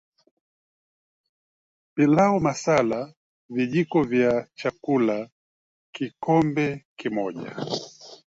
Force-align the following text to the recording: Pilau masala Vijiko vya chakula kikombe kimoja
Pilau 1.93 2.35
masala 2.47 2.99
Vijiko 3.53 3.99
vya 4.11 4.33
chakula 4.59 5.17
kikombe 5.95 6.67
kimoja 6.97 7.51